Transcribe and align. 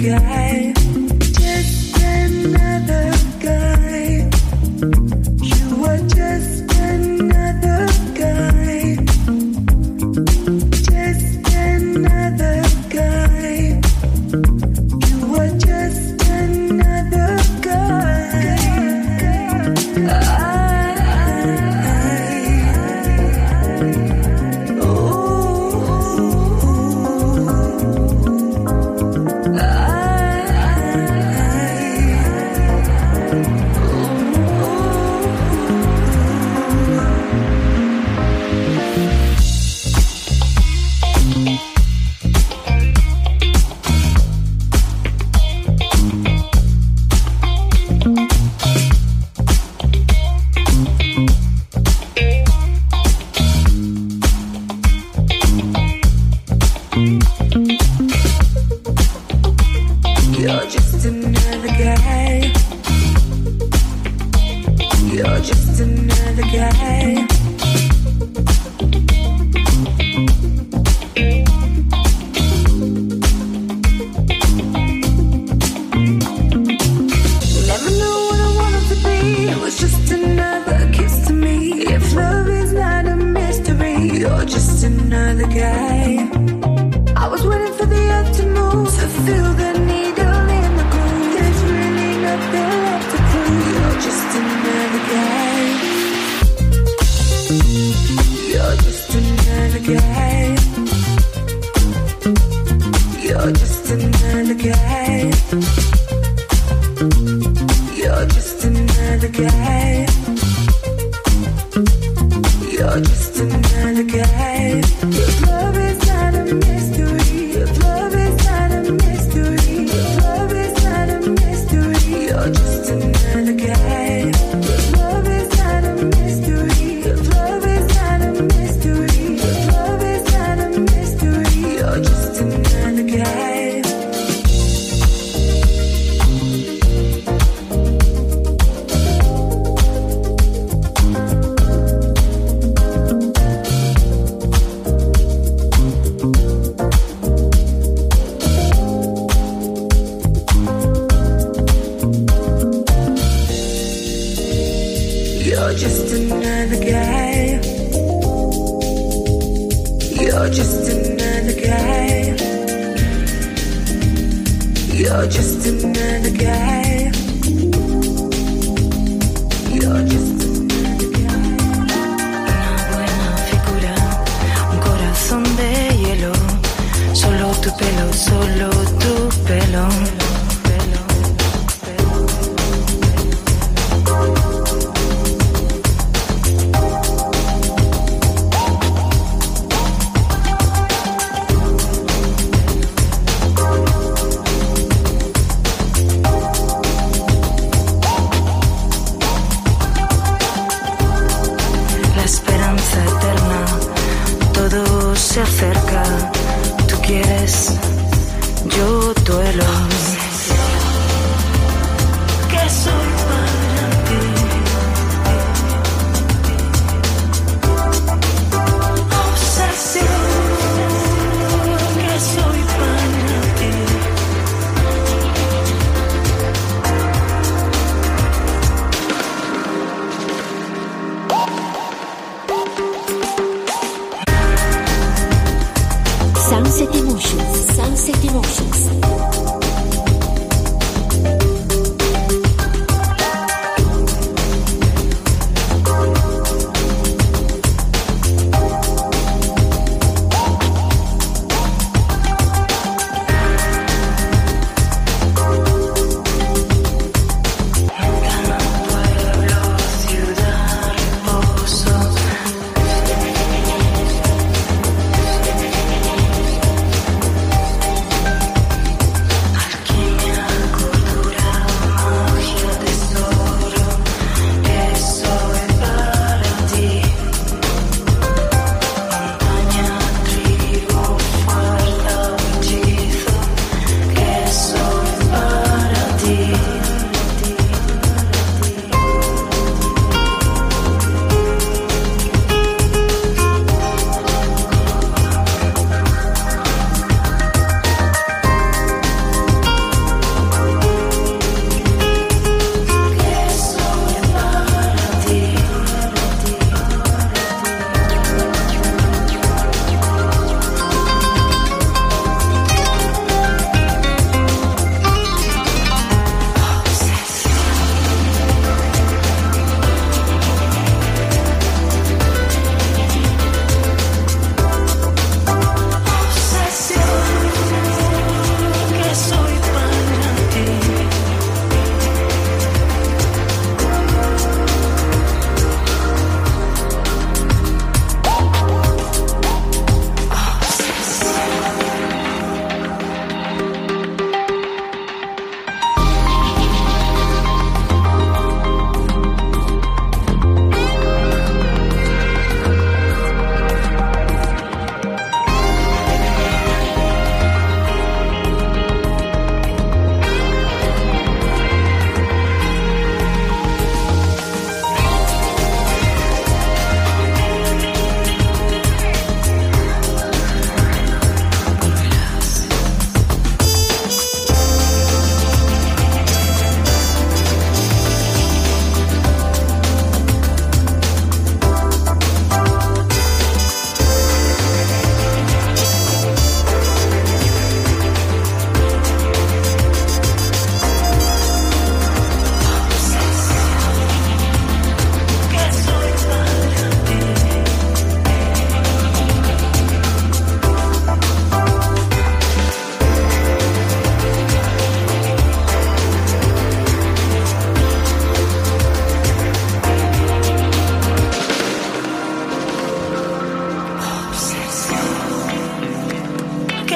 guy. 0.00 0.59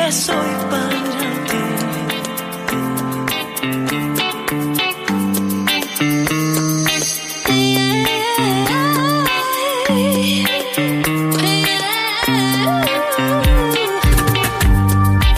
que 0.05 0.13
soy 0.13 0.37
para 0.71 1.01
ti. 1.49 1.57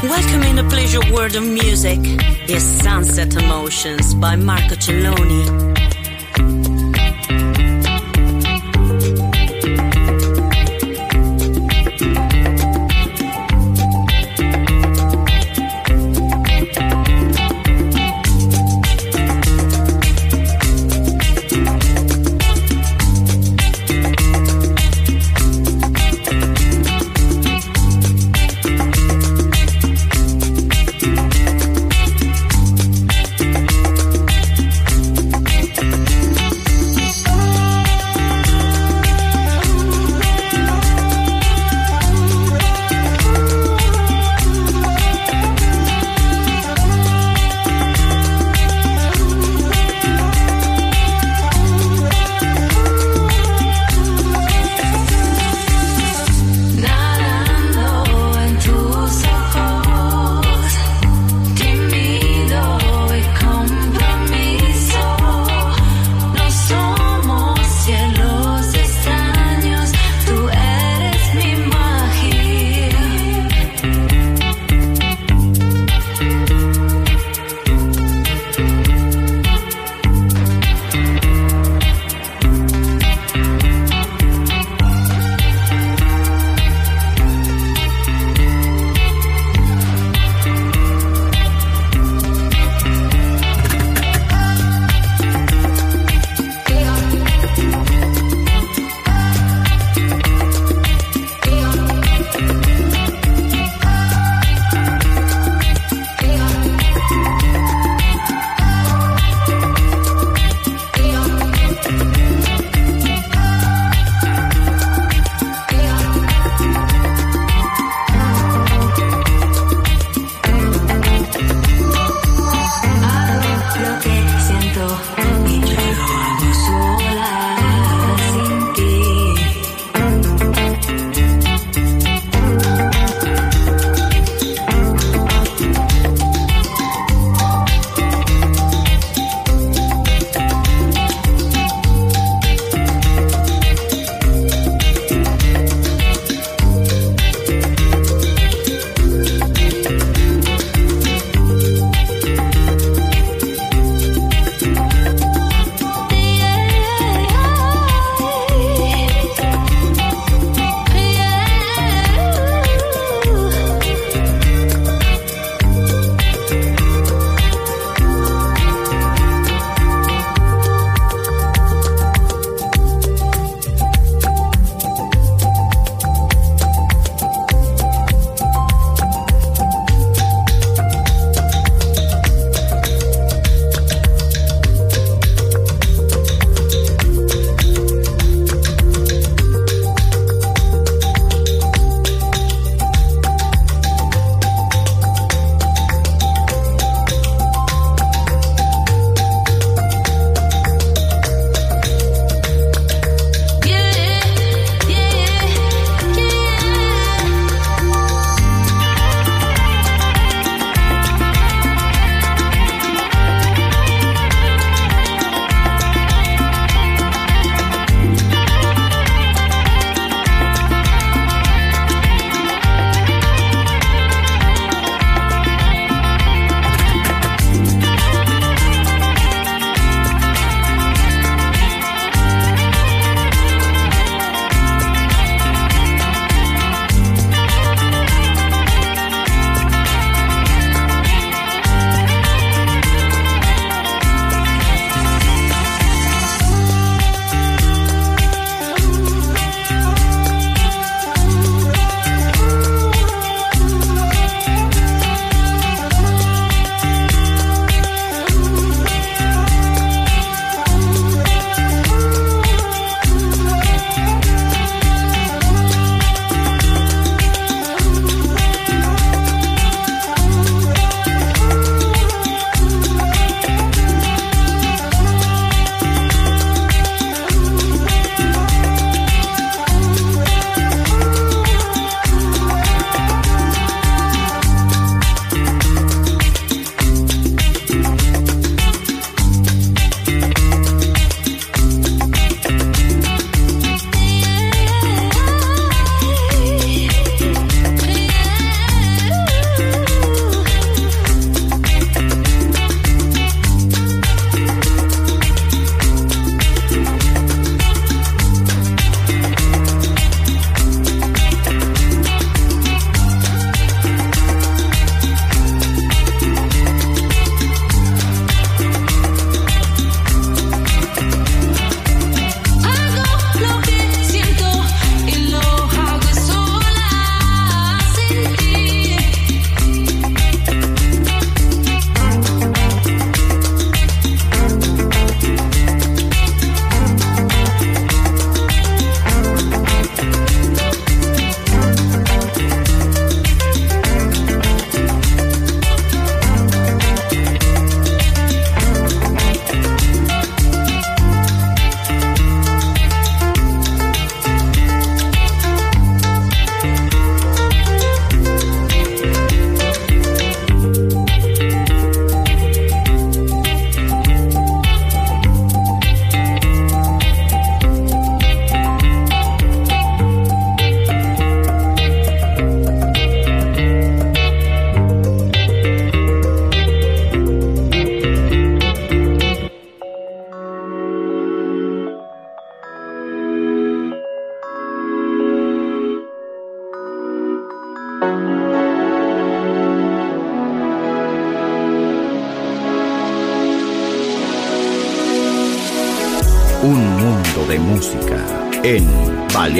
Welcome 0.02 0.42
in 0.42 0.56
the 0.56 0.66
pleasure 0.68 1.12
world 1.12 1.36
of 1.36 1.44
music 1.44 2.00
is 2.48 2.64
Sunset 2.82 3.36
Emotions 3.36 4.14
by 4.14 4.34
Marco 4.34 4.74
Celloni. 4.74 5.75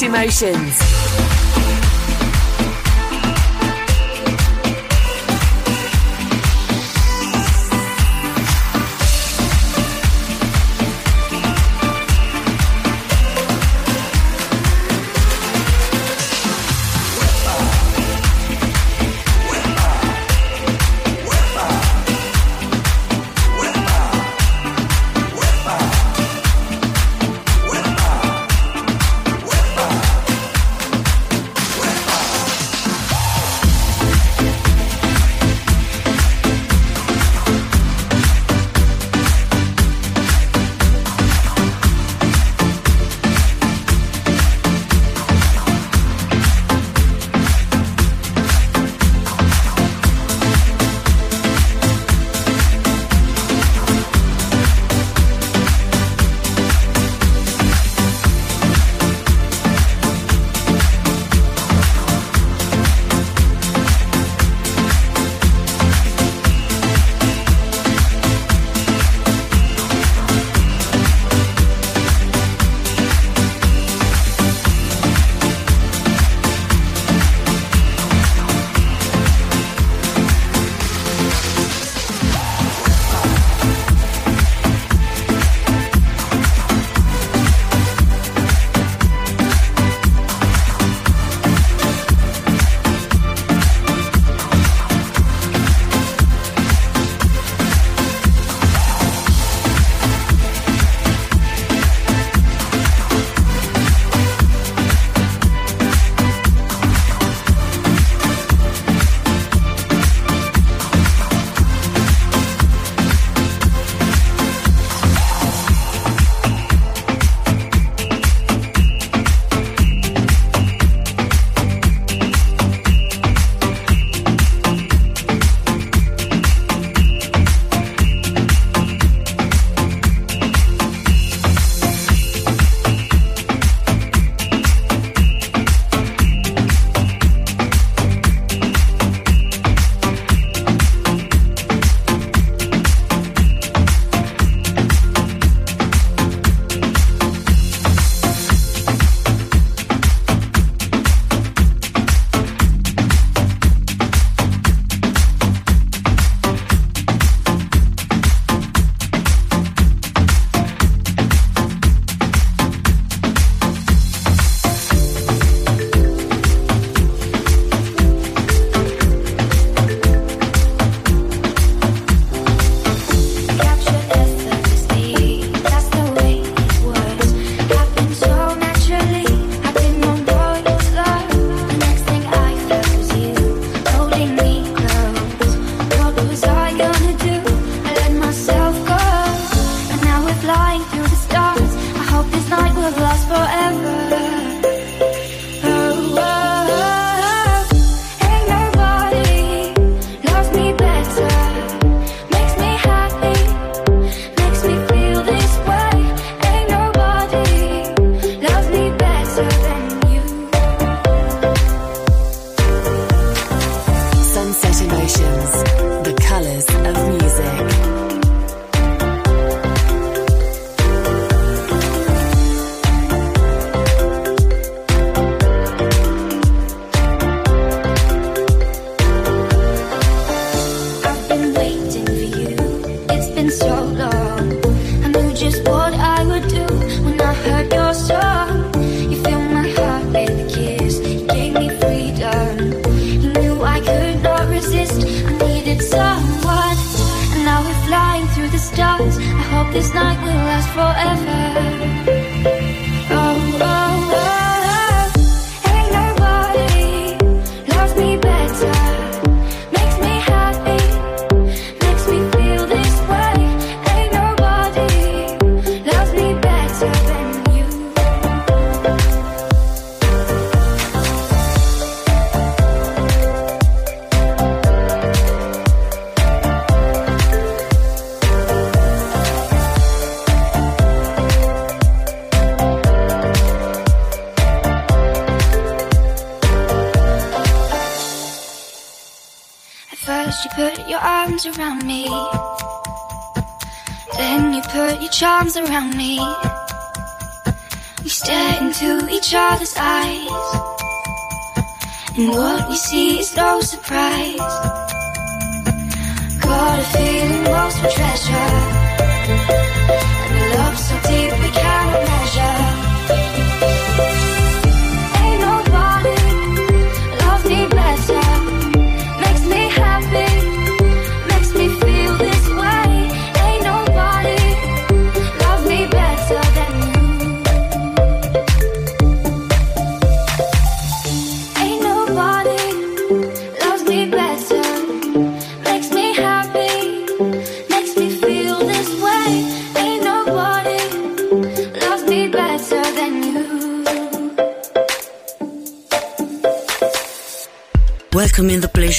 Emotions. 0.00 1.01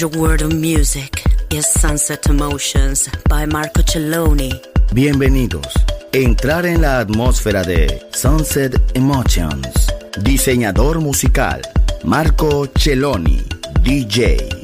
Your 0.04 0.12
World 0.20 0.42
of 0.42 0.54
Music 0.54 1.24
is 1.50 1.66
Sunset 1.66 2.28
Emotions 2.28 3.10
by 3.30 3.46
Marco 3.46 3.82
Celloni. 3.84 4.52
Bienvenidos. 4.92 5.66
Entrar 6.12 6.66
en 6.66 6.82
la 6.82 7.00
atmósfera 7.00 7.64
de 7.64 8.06
Sunset 8.12 8.82
Emotions. 8.96 9.94
Diseñador 10.22 11.00
musical 11.00 11.62
Marco 12.04 12.68
Celloni, 12.78 13.44
DJ. 13.82 14.63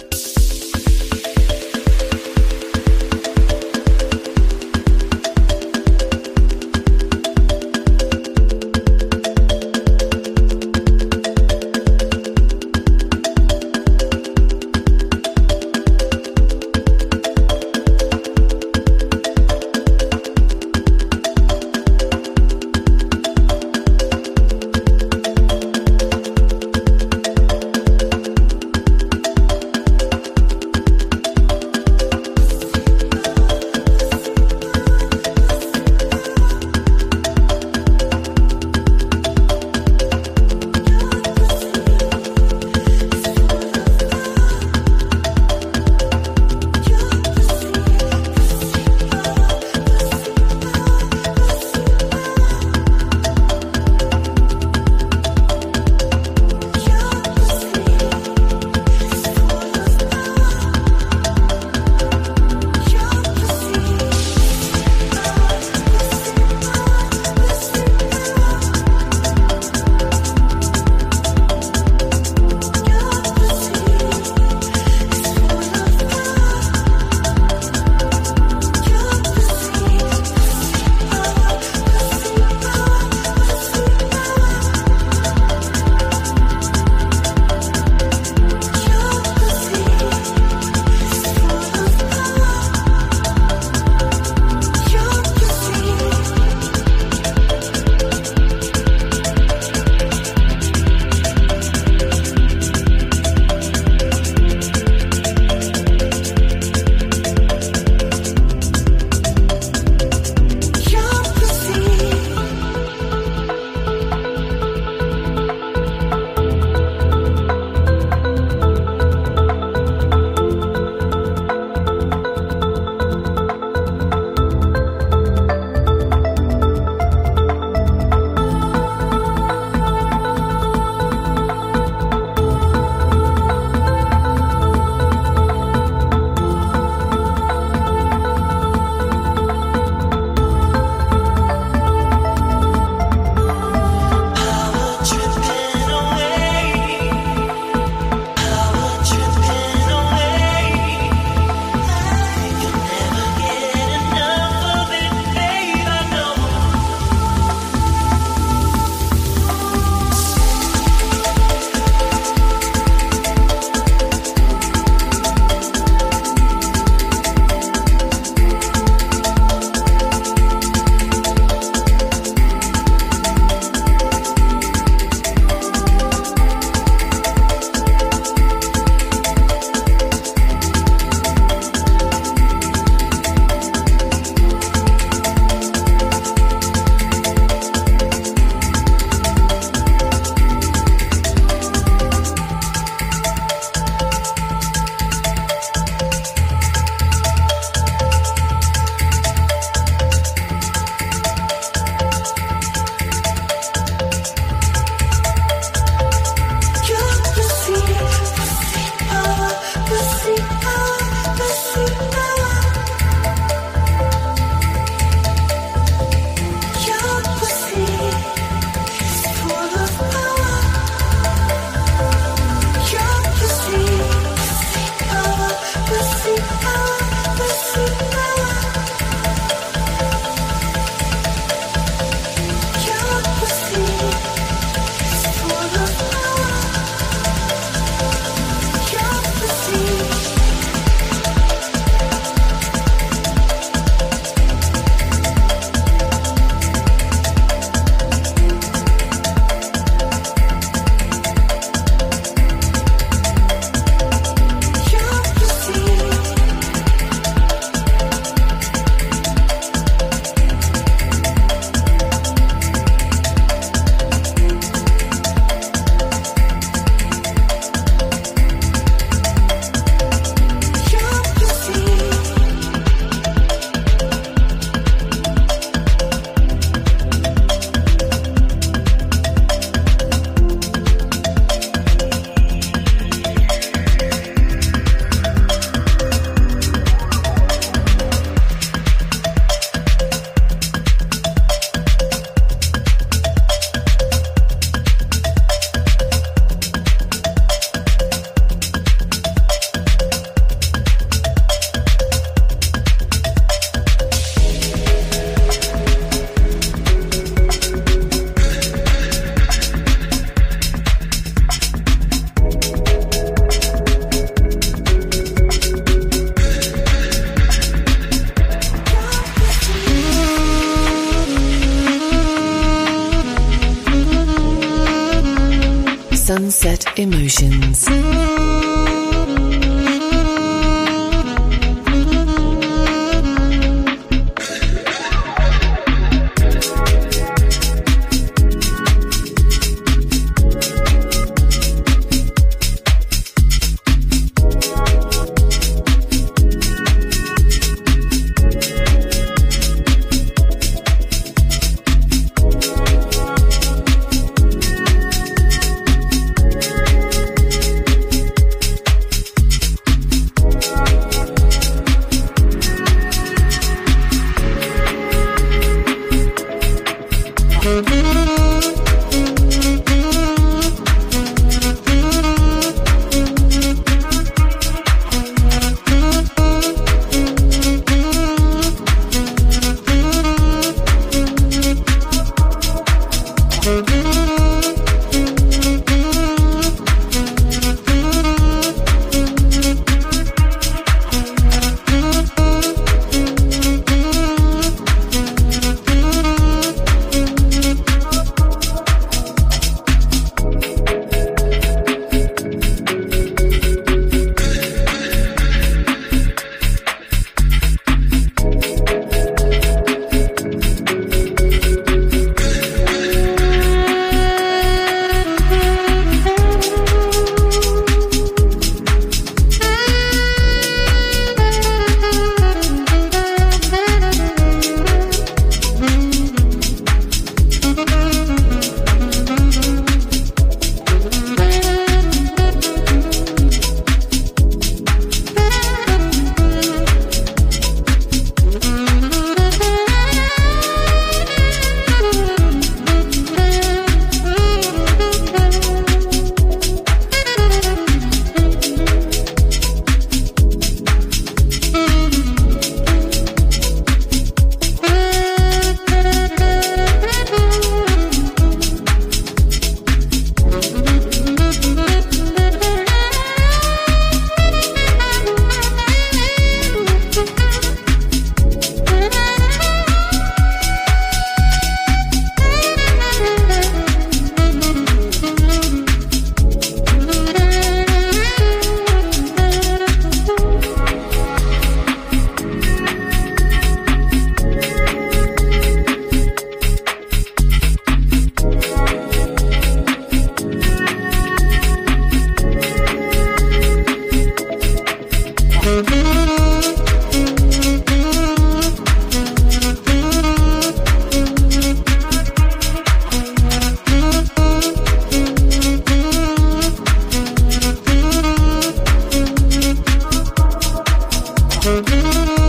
Thank 511.62 511.90
you. 511.90 512.49